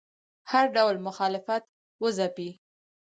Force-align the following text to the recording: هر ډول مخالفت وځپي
هر 0.51 0.65
ډول 0.75 0.95
مخالفت 1.07 1.63
وځپي 2.03 2.49